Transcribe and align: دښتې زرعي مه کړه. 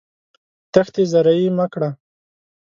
دښتې 0.73 1.03
زرعي 1.11 1.47
مه 1.57 1.65
کړه. 1.73 1.89